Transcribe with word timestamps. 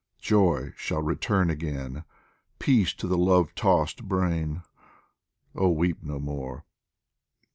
joy 0.17 0.73
shall 0.75 1.03
return 1.03 1.51
again, 1.51 2.03
Peace 2.57 2.91
to 2.91 3.05
the 3.05 3.19
love 3.19 3.53
tossed 3.53 4.03
brain 4.05 4.63
oh, 5.55 5.69
weep 5.69 6.01
no 6.01 6.17
more 6.19 6.65